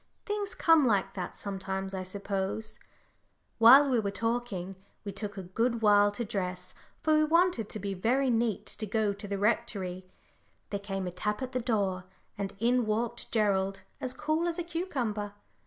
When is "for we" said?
7.01-7.23